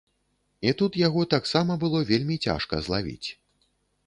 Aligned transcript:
І 0.69 0.71
тут 0.79 0.97
яго 1.01 1.21
таксама 1.35 1.77
было 1.83 2.01
вельмі 2.13 2.39
цяжка 2.47 2.81
злавіць. 2.89 3.29